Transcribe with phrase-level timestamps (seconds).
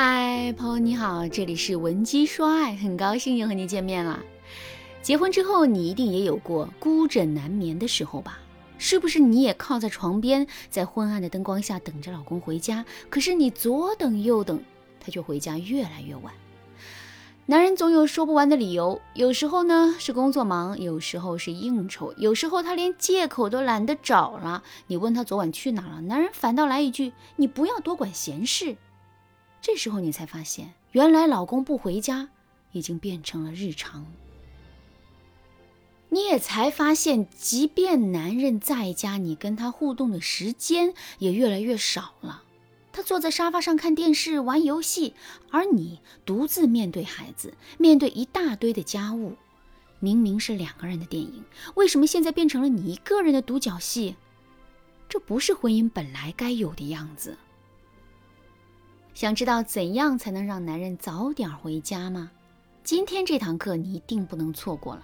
[0.00, 4.22] 嗨，朋友你好，这里是文姬说爱，很高兴又和你见面了。
[5.02, 8.38] 结婚之后，你一定也有过孤枕难眠的时候吧？
[8.78, 12.84] 是不是你也靠在床边，在昏暗的灯光下等着老公回家？
[13.10, 14.62] 可是你左等右等，
[15.00, 16.32] 他却回家越来越晚。
[17.46, 24.62] 男人总有说不完的理由，有时候呢是工作忙，有时候是应酬，有时候他连借口都懒得找了。
[24.86, 28.76] 你问他昨晚去哪了，男人反倒来一句：“你不要多管闲事。”
[29.60, 32.30] 这时候你才发现，原来老公不回家
[32.72, 34.06] 已经变成了日常。
[36.10, 42.44] 你也才发现，即便男人在家，你跟他互动的时间也越来越少了。
[42.92, 45.14] 他坐在沙发上看电视、玩游戏，
[45.50, 49.36] 而你独自面对孩子，面对一大堆的家务。
[50.00, 54.16] 明明是两个人的电影，为什么现在变成了你一个人的独角戏？
[55.08, 57.36] 这不是婚姻本来该有的样子。
[59.18, 62.30] 想知道怎样才能让男人早点回家吗？
[62.84, 65.02] 今天这堂课你一定不能错过了。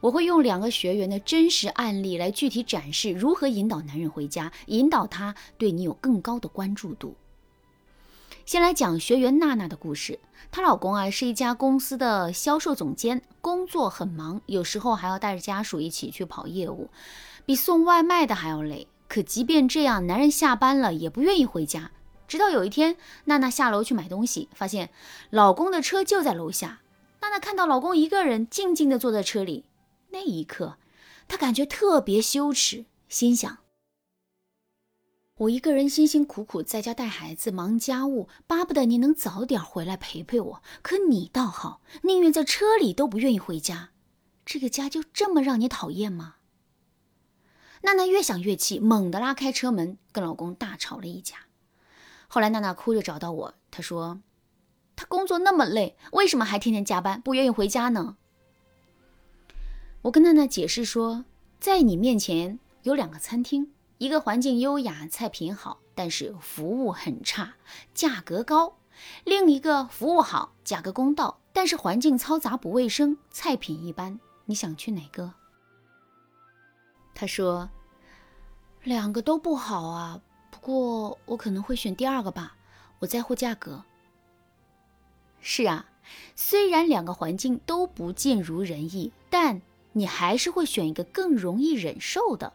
[0.00, 7.14] 我会用两个学员的真实案例来具体展示如何引导男人回家，引导他对你有更高的关注度。
[8.46, 10.18] 先来讲学员娜娜的故事。
[10.50, 16.88] 她老公啊是一家公司的销售总监，工作很忙，有时候还要带着家属一起去跑业务，
[17.44, 18.88] 比送外卖的还要累。
[19.06, 21.90] 可即便这样，男人下班了也不愿意回家。
[22.28, 22.96] 直到有一天，
[23.26, 24.90] 娜娜下楼去买东西，发现
[25.30, 26.80] 老公的车就在楼下。
[27.20, 29.64] 娜娜看到老公一个人静静地坐在车里，
[30.10, 30.76] 那一刻，
[31.26, 33.58] 她感觉特别羞耻，心想：
[35.38, 40.62] 我一个人辛辛苦苦在家带孩子、忙家务，巴不得你能早点回来陪陪我。
[40.82, 43.90] 可你倒好，宁愿在车里都不愿意回家。
[44.44, 46.36] 这个家就这么让你讨厌吗？
[47.82, 51.36] 娜娜越想越气，猛地拉开车门，跟老公大吵了一架。
[52.28, 54.20] 后来娜娜哭着找到我，她说
[54.96, 58.16] ：“她工作那么累，为什么还天天加班，不愿意回家呢？”
[60.02, 61.24] 我跟娜娜解释说，
[61.58, 67.54] 在你面前有两个餐厅，一个环境优雅，菜品好，但是服务很差，
[67.92, 68.78] 价格高；
[69.24, 74.20] 另一个服务好，价格公道，但是环境嘈杂不卫生，菜品一般。
[74.44, 75.32] 你想去哪个？
[77.14, 77.70] 她说
[78.84, 80.20] ：“两个都不好啊。”
[80.60, 82.56] 不过我可能会选第二个吧，
[82.98, 83.84] 我在乎价格。
[85.40, 85.86] 是啊，
[86.34, 89.60] 虽然两个环境都不尽如人意，但
[89.92, 92.54] 你还是会选一个更容易忍受的。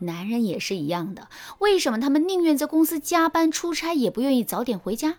[0.00, 1.28] 男人也是一样的，
[1.60, 5.16] 为什么他们宁愿在公司加班出差，也不愿意早点回家？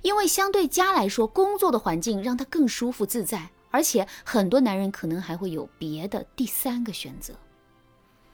[0.00, 7.34] 因为相对家来说，工作的环境让他更舒服自在，而且很多男人可能还会有别的第三个选择。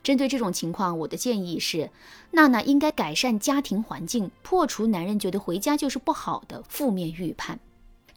[0.09, 1.91] 针对这种情况，我的建议是，
[2.31, 7.59] 娜娜应该改善家庭环境，破除男人觉得回家就是不好的负面预判。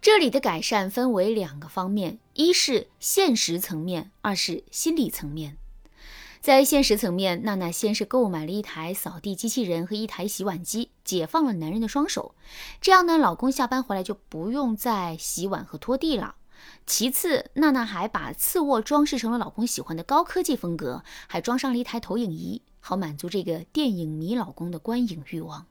[0.00, 5.58] 这里的改善分为两个方面：一是现实层面，二是心理层面。
[6.40, 12.34] 在现实层面，娜娜先是购买了一台扫地机器人和一台洗碗机，解放了男人的双手。
[12.80, 16.36] 这样呢，老公下班回来就不用再洗碗和拖地了。
[16.86, 25.66] 其次，娜娜还把次卧装饰成了老公喜欢的高科技风格，还装上了一台投影仪，好满足这个电影迷老公的观影欲望。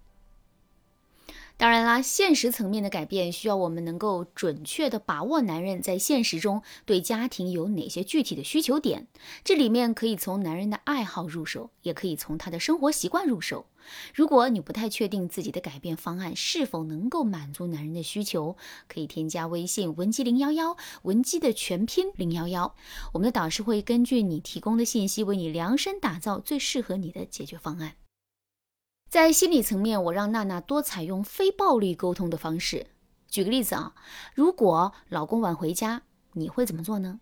[1.62, 9.06] 当然啦，现实层面的改变需要我们能够准确的把握男人在现实中对家庭有哪些具体的需求点。
[9.44, 13.68] 这里面可以从男人的爱好入手，也可以从他的生活习惯入手。
[14.12, 18.58] 如果你不太确定自己的改变方案是否能够满足男人的需求，
[18.88, 22.76] 可以添加微信文姬零幺幺，文姬的全拼零幺幺，
[23.14, 27.98] 我们的导师会根据你提供的信息，为你量身打造最适合你的解决方案。
[29.12, 32.88] 在心理层面，我让娜娜多采用非暴力沟通的方式。
[33.28, 33.94] 举个例子啊，
[34.34, 37.20] 如果老公晚回家，你会怎么做呢？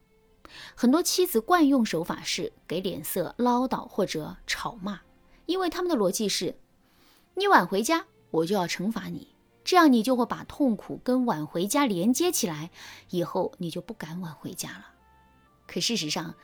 [0.76, 5.00] 很多妻子惯用手法是给脸色、唠叨或者吵骂，
[5.48, 6.60] 因为他们的逻辑是：
[7.34, 9.34] 你晚回家，我就要惩罚你，
[9.64, 12.70] 这样你就会把痛苦跟晚回家连接起来，
[13.10, 14.86] 以后你就不敢晚回家了。
[15.66, 16.36] 可事实上，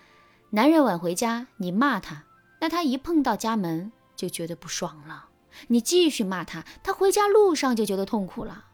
[0.50, 2.24] 男人晚回家，你骂他，
[2.60, 5.30] 那他一碰到家门就觉得不爽了。
[5.68, 8.66] 你继续骂他，他回家路上就觉得痛苦了。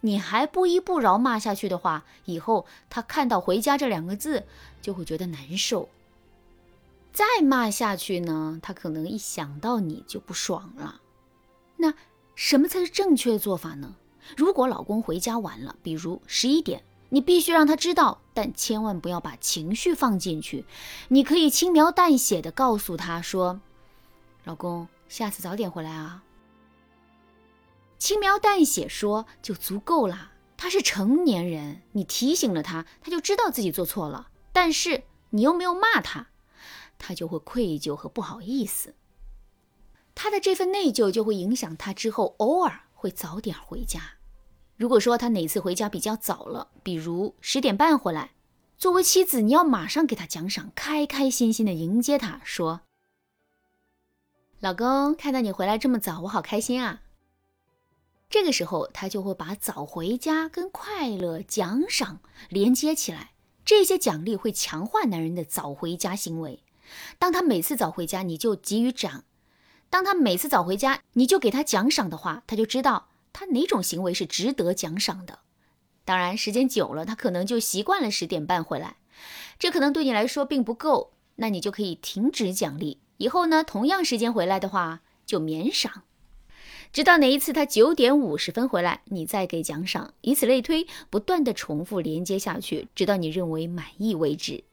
[0.00, 4.44] 你还不依不饶骂下去的话，以后他看到“回家”这两个字
[4.80, 5.88] 就会觉得难受。
[7.12, 11.00] 再骂下去呢，他可能一想到你就不爽了。
[11.76, 11.94] 那
[12.36, 13.96] 什么才是正确的做法呢？
[14.36, 20.64] 如果老公回家晚了，比如十一点，你必须让他知道，但千万不要把情绪放进去。
[21.08, 23.60] 你可以轻描淡写的告诉他说
[24.44, 26.22] ：“老公。”下次早点回来啊！
[27.98, 30.32] 轻描淡写说就足够了。
[30.56, 34.28] 他是成年人，你提醒了他，他就知道自己做错了。
[34.52, 36.28] 但是你又没有骂他，
[36.98, 38.94] 他就会愧疚和不好意思。
[40.16, 44.00] 他的这份内疚就会影响他之后偶尔会早点回家。
[44.76, 48.32] 如果说他哪次回家比较早了，比如十点半回来，
[48.76, 52.80] 作为妻子，你要马上给他奖赏，开开心心的迎接他，说
[54.60, 57.02] ：“老公，看到你回来这么早，我好开心啊。”
[58.28, 63.30] 这个时候，他就会把早回家跟快乐、奖赏连接起来。
[63.64, 66.64] 这些奖励会强化男人的早回家行为。
[67.18, 69.22] 当他每次早回家，你就给予奖；
[69.88, 75.38] 当他每次早回家，你就给他奖赏的话，他就知道他哪种行为是值得奖赏的。
[76.04, 78.96] 当然，时间久了，他可能就习惯了十点半回来，
[79.58, 82.98] 这可能对你来说并不够，那你就可以停止奖励。
[83.18, 86.04] 以后呢，同样时间回来的话，就免赏。
[86.90, 94.64] 直到哪一次他九点五十分回来，你再给奖赏，以此类推，不断的重复连接下去，直到你认为满意为止。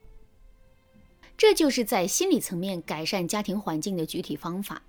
[1.38, 4.82] 这就是在心理层面改善家庭环境的具体方法。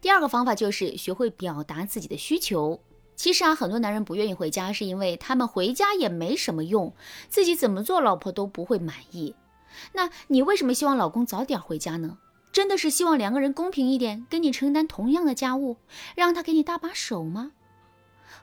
[0.00, 2.80] 第二个方法就是学会表达自己的需求。
[3.14, 6.92] 其实啊，很多男人不愿意回家，是因为他们回家也没什么用，
[7.28, 9.36] 自己怎么做老婆都不会满意。
[9.92, 12.18] 那你为什么希望老公早点回家呢？
[12.54, 15.76] 真的是希望两个人公平一点，跟你承担同样的家务，
[16.14, 17.50] 让他给你搭把手吗？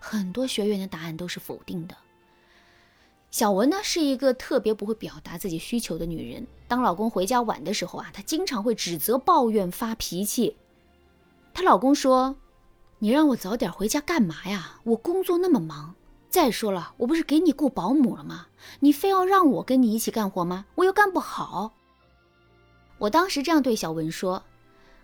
[0.01, 1.95] 很多学员的答案都是否定的。
[3.29, 6.45] 小文呢是一个特别不会表达自己需求的女人。
[6.67, 10.57] 当老公回家晚的时候啊，她经常会指责、抱怨、发脾气。
[11.53, 12.35] 她老公说
[12.99, 14.81] ：“你让我早点回家干嘛呀？
[14.83, 15.95] 我工作那么忙。
[16.29, 18.47] 再说了，我不是给你雇保姆了吗？
[18.81, 20.65] 你非要让我跟你一起干活吗？
[20.75, 21.75] 我又干不好。”
[23.01, 24.44] 我当时这样对小文说：“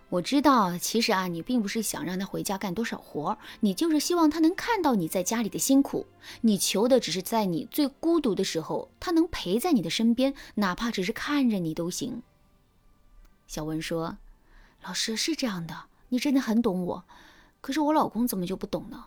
[0.08, 6.06] 我知道，其实啊，你并不是想让他回家干多少活，你就是希望他能看到你在家里的辛苦。
[6.42, 12.22] 你求的只是在你最孤独的时候，他能陪在你的身边，哪怕只是看着你都行。”
[13.48, 14.18] 小文说
[14.84, 17.04] ：“老师是这样的，你真的很懂我，
[17.60, 19.06] 可是我老公怎么就不懂呢？”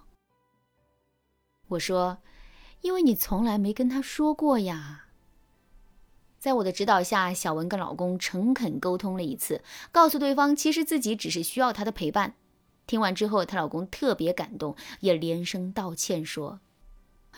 [1.70, 2.18] 我说
[2.82, 5.06] ：“因为你从来没跟他说过呀。”
[6.42, 9.62] 在我的指导下，小文跟老公诚恳沟通了一次，
[9.92, 12.34] 告诉对方其实自己只是需要他的陪伴。
[12.88, 16.60] 听完之后，她老公特别感动，也连声道歉说：“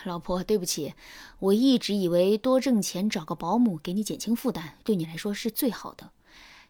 [0.05, 0.93] 老婆，对不起，
[1.39, 6.11] 我一直以为多挣钱找个保姆给你减轻负担，对你来说是最好的。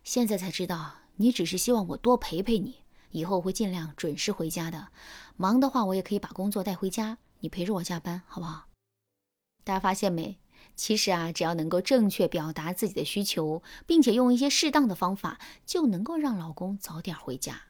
[0.03, 2.77] 现在才知道，你只是希望我多陪陪你，
[3.11, 4.87] 以后会尽量准时回家的。
[5.37, 8.65] 忙的话，我也可以把工作带回家，你陪着我加班，好不好？
[9.63, 10.39] 大家发现没？”
[10.75, 17.61] 其实啊，只要能够正确表达自己的需求，并且用一些适当的方法，就能够让老公早点回家。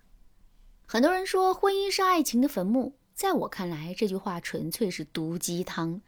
[0.86, 6.02] 很多人说婚姻是爱情的坟墓，在我看来，这句话纯粹是毒鸡汤。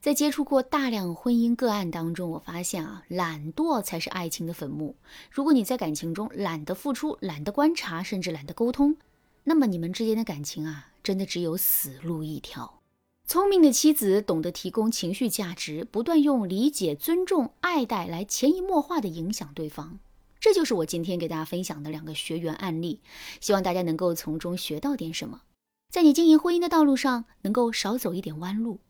[0.00, 4.96] 在接触过大量婚姻个案当中，我发现啊，懒惰才是爱情的坟墓。
[5.30, 8.96] 如果你在感情中懒得付出、懒得观察，甚至懒得沟通，
[9.44, 12.80] 那么你们之间的感情啊，真的只有死路一条。
[13.26, 19.98] 聪明的妻子懂得提供情绪价值，不断用理解、尊重、爱戴来潜移默化的影响对方。
[20.38, 23.00] 这就是我今天给大家分享的两个学员案例，
[23.40, 25.40] 希望大家能够从中学到点什么，
[25.90, 28.80] 在你经营婚姻的道路上能够少走一点弯路。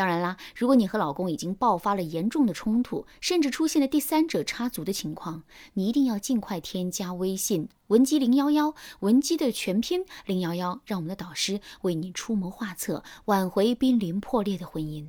[0.00, 5.42] 当然啦，如果你和老公已经爆发了严重的冲突，甚至出现了第三者插足的情况，
[5.74, 15.08] 你一定要尽快添加微信文姬零幺幺，文姬的全拼零幺幺，让我们的导师为你出谋划策，挽回濒临破裂的婚姻。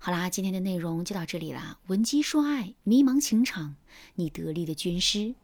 [0.00, 3.76] 好啦，今天的内容就到这里啦，文姬说爱，迷茫情场，
[4.16, 5.36] 你得力的军师。